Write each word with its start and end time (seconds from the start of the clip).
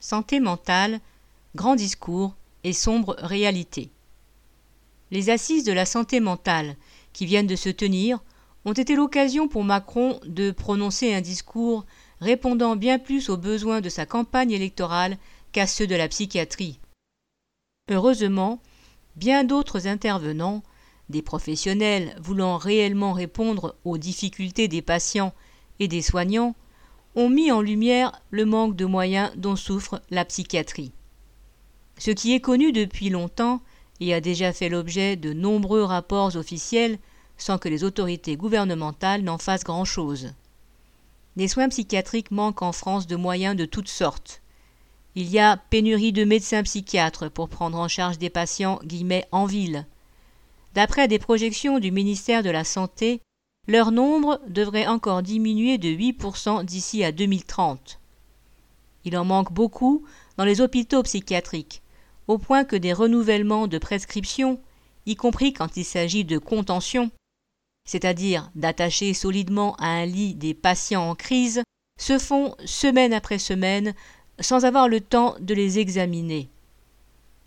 Santé 0.00 0.40
mentale, 0.40 1.00
grand 1.54 1.74
discours 1.74 2.34
et 2.64 2.72
sombre 2.72 3.16
réalité. 3.18 3.90
Les 5.10 5.30
assises 5.30 5.64
de 5.64 5.72
la 5.72 5.86
santé 5.86 6.20
mentale 6.20 6.76
qui 7.12 7.26
viennent 7.26 7.46
de 7.46 7.56
se 7.56 7.68
tenir 7.68 8.22
ont 8.64 8.72
été 8.72 8.94
l'occasion 8.94 9.48
pour 9.48 9.64
Macron 9.64 10.20
de 10.26 10.50
prononcer 10.50 11.14
un 11.14 11.20
discours 11.20 11.84
répondant 12.20 12.76
bien 12.76 12.98
plus 12.98 13.28
aux 13.28 13.36
besoins 13.36 13.80
de 13.80 13.88
sa 13.88 14.06
campagne 14.06 14.50
électorale 14.50 15.16
qu'à 15.52 15.66
ceux 15.66 15.86
de 15.86 15.94
la 15.94 16.08
psychiatrie. 16.08 16.78
Heureusement, 17.90 18.60
bien 19.16 19.44
d'autres 19.44 19.86
intervenants, 19.86 20.62
des 21.08 21.22
professionnels 21.22 22.14
voulant 22.20 22.58
réellement 22.58 23.14
répondre 23.14 23.76
aux 23.84 23.96
difficultés 23.98 24.68
des 24.68 24.82
patients 24.82 25.32
et 25.80 25.88
des 25.88 26.02
soignants, 26.02 26.54
ont 27.14 27.28
mis 27.28 27.50
en 27.50 27.60
lumière 27.60 28.12
le 28.30 28.44
manque 28.44 28.76
de 28.76 28.84
moyens 28.84 29.30
dont 29.36 29.56
souffre 29.56 30.02
la 30.10 30.24
psychiatrie. 30.24 30.92
Ce 31.98 32.10
qui 32.10 32.34
est 32.34 32.40
connu 32.40 32.72
depuis 32.72 33.10
longtemps 33.10 33.60
et 34.00 34.14
a 34.14 34.20
déjà 34.20 34.52
fait 34.52 34.68
l'objet 34.68 35.16
de 35.16 35.32
nombreux 35.32 35.82
rapports 35.82 36.36
officiels 36.36 36.98
sans 37.36 37.58
que 37.58 37.68
les 37.68 37.84
autorités 37.84 38.36
gouvernementales 38.36 39.22
n'en 39.22 39.38
fassent 39.38 39.64
grand-chose. 39.64 40.32
Les 41.36 41.48
soins 41.48 41.68
psychiatriques 41.68 42.30
manquent 42.30 42.62
en 42.62 42.72
France 42.72 43.06
de 43.06 43.16
moyens 43.16 43.56
de 43.56 43.64
toutes 43.64 43.88
sortes. 43.88 44.42
Il 45.14 45.28
y 45.28 45.38
a 45.38 45.56
pénurie 45.56 46.12
de 46.12 46.24
médecins 46.24 46.62
psychiatres 46.62 47.28
pour 47.28 47.48
prendre 47.48 47.78
en 47.78 47.88
charge 47.88 48.18
des 48.18 48.30
patients 48.30 48.80
en 49.32 49.46
ville. 49.46 49.86
D'après 50.74 51.08
des 51.08 51.18
projections 51.18 51.78
du 51.78 51.90
ministère 51.90 52.42
de 52.42 52.50
la 52.50 52.64
Santé, 52.64 53.20
leur 53.68 53.92
nombre 53.92 54.40
devrait 54.48 54.86
encore 54.86 55.22
diminuer 55.22 55.76
de 55.76 55.90
8% 55.90 56.64
d'ici 56.64 57.04
à 57.04 57.12
2030. 57.12 58.00
Il 59.04 59.16
en 59.16 59.26
manque 59.26 59.52
beaucoup 59.52 60.04
dans 60.38 60.44
les 60.46 60.62
hôpitaux 60.62 61.02
psychiatriques, 61.02 61.82
au 62.28 62.38
point 62.38 62.64
que 62.64 62.76
des 62.76 62.94
renouvellements 62.94 63.66
de 63.68 63.76
prescriptions, 63.76 64.58
y 65.04 65.16
compris 65.16 65.52
quand 65.52 65.76
il 65.76 65.84
s'agit 65.84 66.24
de 66.24 66.38
contention, 66.38 67.10
c'est-à-dire 67.84 68.50
d'attacher 68.54 69.12
solidement 69.12 69.76
à 69.76 69.88
un 69.88 70.06
lit 70.06 70.34
des 70.34 70.54
patients 70.54 71.10
en 71.10 71.14
crise, 71.14 71.62
se 72.00 72.18
font 72.18 72.54
semaine 72.64 73.12
après 73.12 73.38
semaine 73.38 73.94
sans 74.40 74.64
avoir 74.64 74.88
le 74.88 75.00
temps 75.00 75.36
de 75.40 75.52
les 75.52 75.78
examiner. 75.78 76.48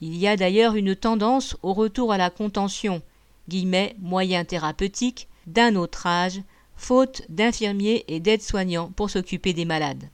Il 0.00 0.16
y 0.16 0.28
a 0.28 0.36
d'ailleurs 0.36 0.76
une 0.76 0.94
tendance 0.94 1.56
au 1.62 1.72
retour 1.72 2.12
à 2.12 2.18
la 2.18 2.30
contention, 2.30 3.02
guillemets, 3.48 3.96
moyen 3.98 4.44
thérapeutique, 4.44 5.28
d'un 5.46 5.76
autre 5.76 6.06
âge, 6.06 6.40
faute 6.76 7.22
d'infirmiers 7.28 8.04
et 8.08 8.20
d'aides-soignants 8.20 8.90
pour 8.96 9.10
s'occuper 9.10 9.52
des 9.52 9.64
malades. 9.64 10.08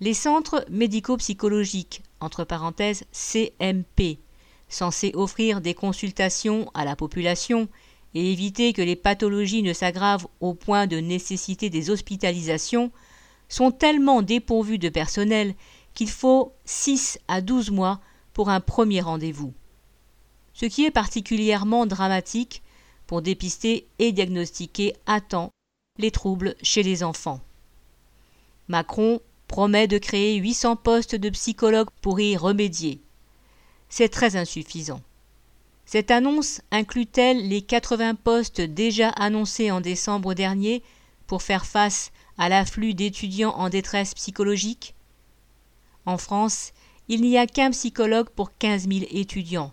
Les 0.00 0.14
centres 0.14 0.64
médico-psychologiques, 0.70 2.02
entre 2.20 2.44
parenthèses 2.44 3.04
CMP, 3.12 4.18
censés 4.68 5.12
offrir 5.14 5.60
des 5.60 5.74
consultations 5.74 6.70
à 6.74 6.84
la 6.84 6.96
population 6.96 7.68
et 8.14 8.32
éviter 8.32 8.72
que 8.72 8.82
les 8.82 8.96
pathologies 8.96 9.62
ne 9.62 9.72
s'aggravent 9.72 10.28
au 10.40 10.54
point 10.54 10.86
de 10.86 10.96
nécessiter 10.96 11.70
des 11.70 11.90
hospitalisations, 11.90 12.90
sont 13.48 13.70
tellement 13.72 14.22
dépourvus 14.22 14.78
de 14.78 14.88
personnel 14.88 15.54
qu'il 15.94 16.08
faut 16.08 16.54
6 16.64 17.18
à 17.28 17.40
12 17.40 17.70
mois 17.70 18.00
pour 18.32 18.48
un 18.48 18.60
premier 18.60 19.00
rendez-vous. 19.00 19.52
Ce 20.54 20.66
qui 20.66 20.84
est 20.84 20.90
particulièrement 20.90 21.86
dramatique, 21.86 22.62
pour 23.10 23.22
dépister 23.22 23.88
et 23.98 24.12
diagnostiquer 24.12 24.94
à 25.04 25.20
temps 25.20 25.50
les 25.98 26.12
troubles 26.12 26.54
chez 26.62 26.84
les 26.84 27.02
enfants. 27.02 27.40
Macron 28.68 29.18
promet 29.48 29.88
de 29.88 29.98
créer 29.98 30.36
800 30.36 30.76
postes 30.76 31.16
de 31.16 31.28
psychologues 31.30 31.90
pour 32.02 32.20
y 32.20 32.36
remédier. 32.36 33.00
C'est 33.88 34.10
très 34.10 34.36
insuffisant. 34.36 35.00
Cette 35.86 36.12
annonce 36.12 36.60
inclut-elle 36.70 37.48
les 37.48 37.62
80 37.62 38.14
postes 38.14 38.60
déjà 38.60 39.08
annoncés 39.08 39.72
en 39.72 39.80
décembre 39.80 40.34
dernier 40.34 40.80
pour 41.26 41.42
faire 41.42 41.66
face 41.66 42.12
à 42.38 42.48
l'afflux 42.48 42.94
d'étudiants 42.94 43.56
en 43.56 43.70
détresse 43.70 44.14
psychologique? 44.14 44.94
En 46.06 46.16
France, 46.16 46.70
il 47.08 47.22
n'y 47.22 47.36
a 47.36 47.48
qu'un 47.48 47.72
psychologue 47.72 48.28
pour 48.28 48.56
15 48.56 48.86
000 48.88 49.06
étudiants. 49.10 49.72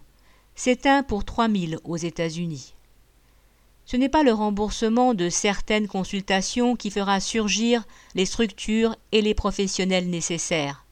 C'est 0.56 0.88
un 0.88 1.04
pour 1.04 1.24
3 1.24 1.50
000 1.50 1.82
aux 1.84 1.98
États-Unis 1.98 2.74
ce 3.88 3.96
n'est 3.96 4.10
pas 4.10 4.22
le 4.22 4.34
remboursement 4.34 5.14
de 5.14 5.30
certaines 5.30 5.88
consultations 5.88 6.76
qui 6.76 6.92
fera 6.92 7.22
surgir 7.22 7.86
les 8.16 8.26
structures 8.26 8.98
et 9.14 9.22
les 9.22 9.34
professionnels 9.34 10.10
nécessaires. 10.10 10.86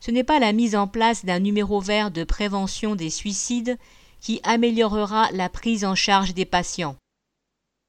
Ce 0.00 0.10
n'est 0.10 0.24
pas 0.24 0.40
la 0.40 0.52
mise 0.52 0.74
en 0.74 0.88
place 0.88 1.24
d'un 1.24 1.38
numéro 1.38 1.80
vert 1.80 2.10
de 2.10 2.24
prévention 2.24 2.96
des 2.96 3.10
suicides 3.10 3.78
qui 4.20 4.40
améliorera 4.42 5.30
la 5.32 5.48
prise 5.48 5.84
en 5.84 5.94
charge 5.94 6.34
des 6.34 6.44
patients. 6.44 6.96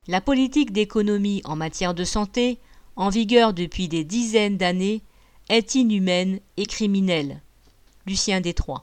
La 0.08 0.22
politique 0.22 0.72
d'économie 0.72 1.42
en 1.44 1.56
matière 1.56 1.96
de 1.96 2.04
santé, 2.04 2.60
en 2.96 3.10
vigueur 3.10 3.54
depuis 3.54 3.88
des 3.88 4.04
dizaines 4.04 4.58
d'années, 4.58 5.02
est 5.50 5.74
inhumaine 5.74 6.40
et 6.56 6.68
criminelle. 6.68 7.42
Lucien 8.06 8.42
Détroit. 8.42 8.78